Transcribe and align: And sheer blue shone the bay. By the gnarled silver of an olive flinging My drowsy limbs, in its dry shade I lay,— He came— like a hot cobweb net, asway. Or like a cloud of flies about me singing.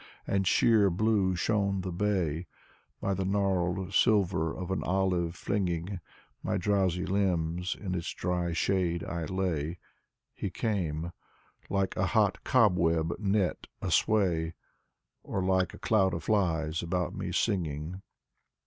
And 0.25 0.47
sheer 0.47 0.89
blue 0.89 1.35
shone 1.35 1.81
the 1.81 1.91
bay. 1.91 2.47
By 2.99 3.13
the 3.13 3.23
gnarled 3.23 3.93
silver 3.93 4.51
of 4.51 4.71
an 4.71 4.81
olive 4.83 5.35
flinging 5.35 5.99
My 6.41 6.57
drowsy 6.57 7.05
limbs, 7.05 7.77
in 7.79 7.93
its 7.93 8.11
dry 8.11 8.51
shade 8.53 9.03
I 9.03 9.25
lay,— 9.25 9.77
He 10.33 10.49
came— 10.49 11.11
like 11.69 11.95
a 11.97 12.07
hot 12.07 12.43
cobweb 12.43 13.19
net, 13.19 13.67
asway. 13.79 14.53
Or 15.21 15.43
like 15.43 15.71
a 15.71 15.77
cloud 15.77 16.15
of 16.15 16.23
flies 16.23 16.81
about 16.81 17.13
me 17.13 17.31
singing. 17.31 18.01